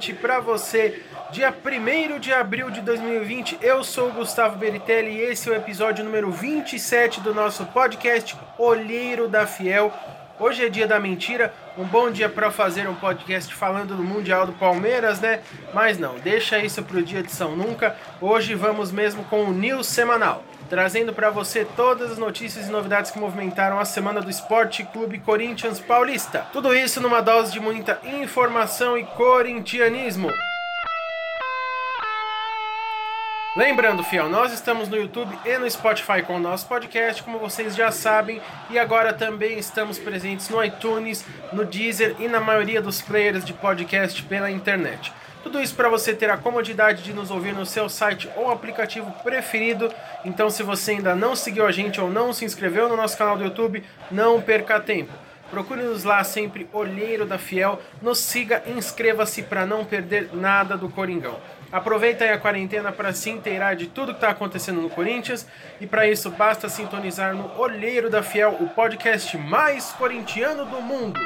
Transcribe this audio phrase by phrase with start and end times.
[0.00, 1.02] noite para você.
[1.30, 5.54] Dia 1 de abril de 2020, eu sou o Gustavo Beritelli e esse é o
[5.54, 9.92] episódio número 27 do nosso podcast Olheiro da Fiel.
[10.38, 14.46] Hoje é dia da mentira, um bom dia para fazer um podcast falando do Mundial
[14.46, 15.40] do Palmeiras, né?
[15.74, 17.94] Mas não, deixa isso pro dia de São Nunca.
[18.22, 23.10] Hoje vamos mesmo com o News Semanal trazendo para você todas as notícias e novidades
[23.10, 26.46] que movimentaram a semana do Esporte Clube Corinthians Paulista.
[26.52, 30.28] Tudo isso numa dose de muita informação e corintianismo.
[33.56, 37.74] Lembrando, fiel, nós estamos no YouTube e no Spotify com o nosso podcast, como vocês
[37.74, 38.40] já sabem,
[38.70, 43.52] e agora também estamos presentes no iTunes, no Deezer e na maioria dos players de
[43.52, 45.12] podcast pela internet.
[45.42, 49.10] Tudo isso para você ter a comodidade de nos ouvir no seu site ou aplicativo
[49.22, 49.92] preferido.
[50.24, 53.38] Então, se você ainda não seguiu a gente ou não se inscreveu no nosso canal
[53.38, 55.12] do YouTube, não perca tempo.
[55.50, 57.80] Procure-nos lá sempre, Olheiro da Fiel.
[58.00, 61.40] Nos siga inscreva-se para não perder nada do Coringão.
[61.72, 65.46] Aproveita aí a quarentena para se inteirar de tudo que está acontecendo no Corinthians.
[65.80, 71.20] E para isso basta sintonizar no Olheiro da Fiel, o podcast mais corintiano do mundo.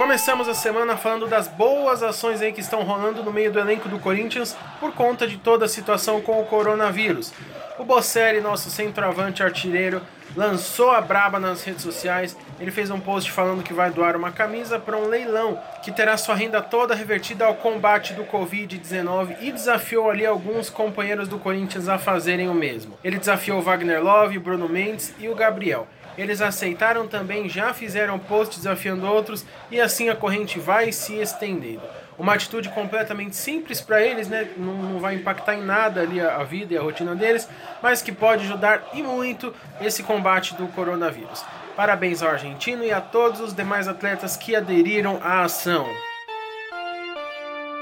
[0.00, 3.86] Começamos a semana falando das boas ações aí que estão rolando no meio do elenco
[3.86, 7.34] do Corinthians por conta de toda a situação com o coronavírus.
[7.78, 10.00] O Bocelli, nosso centroavante artilheiro,
[10.34, 12.34] lançou a braba nas redes sociais.
[12.58, 16.16] Ele fez um post falando que vai doar uma camisa para um leilão que terá
[16.16, 21.90] sua renda toda revertida ao combate do Covid-19 e desafiou ali alguns companheiros do Corinthians
[21.90, 22.98] a fazerem o mesmo.
[23.04, 25.86] Ele desafiou Wagner Love, Bruno Mendes e o Gabriel.
[26.16, 31.82] Eles aceitaram também, já fizeram post desafiando outros e assim a corrente vai se estendendo.
[32.18, 34.48] Uma atitude completamente simples para eles, né?
[34.56, 37.48] Não, não, vai impactar em nada ali a, a vida e a rotina deles,
[37.82, 41.42] mas que pode ajudar e muito esse combate do coronavírus.
[41.74, 45.86] Parabéns ao argentino e a todos os demais atletas que aderiram à ação.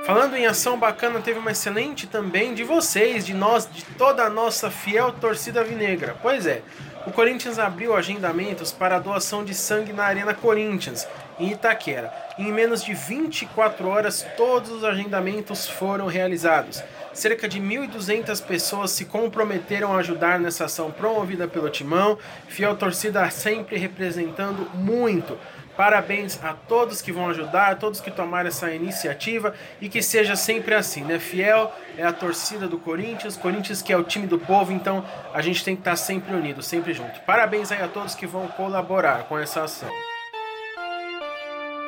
[0.09, 4.31] Falando em ação bacana, teve uma excelente também de vocês, de nós, de toda a
[4.31, 6.17] nossa fiel torcida vinegra.
[6.22, 6.62] Pois é,
[7.09, 11.09] o Corinthians abriu agendamentos para a doação de sangue na Arena Corinthians,
[11.41, 12.13] em Itaquera.
[12.39, 16.83] Em menos de 24 horas, todos os agendamentos foram realizados.
[17.15, 23.31] Cerca de 1.200 pessoas se comprometeram a ajudar nessa ação promovida pelo Timão, fiel torcida
[23.31, 25.39] sempre representando muito.
[25.78, 30.34] Parabéns a todos que vão ajudar, a todos que tomaram essa iniciativa e que seja
[30.34, 31.21] sempre assim, né?
[31.21, 35.41] Fiel é a torcida do Corinthians, Corinthians que é o time do povo, então a
[35.41, 37.21] gente tem que estar sempre unido, sempre junto.
[37.21, 39.88] Parabéns aí a todos que vão colaborar com essa ação.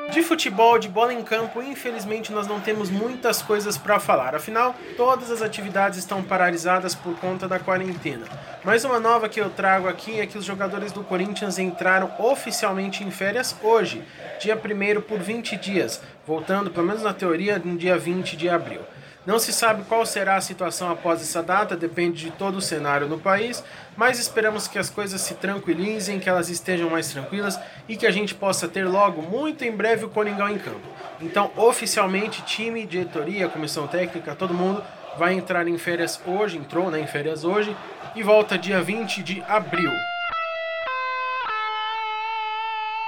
[0.08, 4.34] De futebol, de bola em campo, infelizmente nós não temos muitas coisas para falar.
[4.34, 8.26] Afinal, todas as atividades estão paralisadas por conta da quarentena.
[8.64, 13.04] Mas uma nova que eu trago aqui é que os jogadores do Corinthians entraram oficialmente
[13.04, 14.02] em férias hoje,
[14.40, 18.80] dia 1 por 20 dias, voltando, pelo menos na teoria, no dia 20 de abril.
[19.26, 23.06] Não se sabe qual será a situação após essa data, depende de todo o cenário
[23.06, 23.62] no país,
[23.94, 28.10] mas esperamos que as coisas se tranquilizem, que elas estejam mais tranquilas e que a
[28.10, 30.88] gente possa ter logo, muito em breve, o Coringão em campo.
[31.20, 34.82] Então, oficialmente, time, diretoria, comissão técnica, todo mundo
[35.18, 37.76] vai entrar em férias hoje, entrou né, em férias hoje
[38.16, 39.90] e volta dia 20 de abril.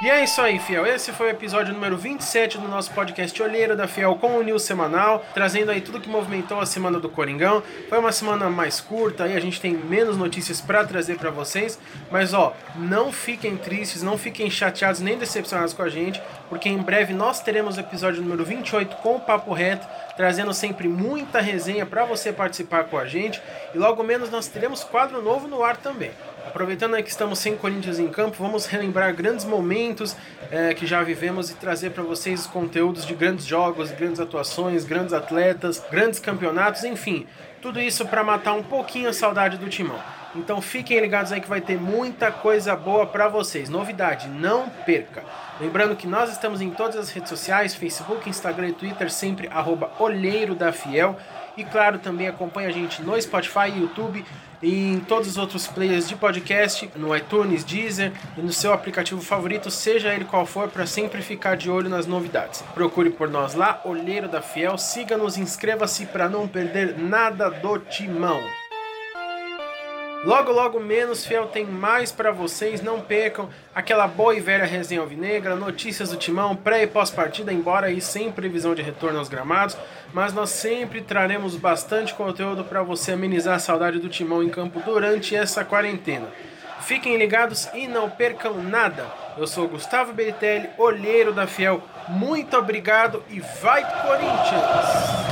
[0.02, 0.84] E é isso aí, Fiel.
[0.84, 4.64] Esse foi o episódio número 27 do nosso podcast Olheiro da Fiel com o News
[4.64, 7.62] Semanal, trazendo aí tudo que movimentou a semana do Coringão.
[7.88, 11.78] Foi uma semana mais curta, aí a gente tem menos notícias para trazer para vocês,
[12.10, 16.78] mas ó, não fiquem tristes, não fiquem chateados nem decepcionados com a gente, porque em
[16.78, 19.86] breve nós teremos o episódio número 28 com o Papo Reto,
[20.16, 23.40] trazendo sempre muita resenha para você participar com a gente,
[23.72, 26.10] e logo menos nós teremos quadro novo no ar também.
[26.46, 30.16] Aproveitando que estamos sem Corinthians em campo, vamos relembrar grandes momentos
[30.50, 34.84] é, que já vivemos e trazer para vocês os conteúdos de grandes jogos, grandes atuações,
[34.84, 37.26] grandes atletas, grandes campeonatos, enfim,
[37.60, 39.98] tudo isso para matar um pouquinho a saudade do timão.
[40.34, 43.68] Então fiquem ligados aí que vai ter muita coisa boa para vocês.
[43.68, 45.22] Novidade, não perca.
[45.60, 49.92] Lembrando que nós estamos em todas as redes sociais, Facebook, Instagram e Twitter, sempre arroba
[49.98, 51.16] Olheiro da Fiel.
[51.56, 54.24] E claro, também acompanha a gente no Spotify, YouTube
[54.62, 59.20] e em todos os outros players de podcast, no iTunes, Deezer e no seu aplicativo
[59.20, 62.62] favorito, seja ele qual for, para sempre ficar de olho nas novidades.
[62.72, 68.40] Procure por nós lá, Olheiro da Fiel, siga-nos, inscreva-se para não perder nada do timão.
[70.24, 72.80] Logo, logo menos fiel tem mais para vocês.
[72.80, 77.88] Não percam aquela boa e velha resenha alvinegra, notícias do timão, pré e pós-partida, embora
[77.88, 79.76] aí sem previsão de retorno aos gramados.
[80.14, 84.80] Mas nós sempre traremos bastante conteúdo para você amenizar a saudade do timão em campo
[84.80, 86.28] durante essa quarentena.
[86.82, 89.06] Fiquem ligados e não percam nada.
[89.36, 91.82] Eu sou Gustavo Beritelli, olheiro da Fiel.
[92.08, 95.22] Muito obrigado e vai Corinthians!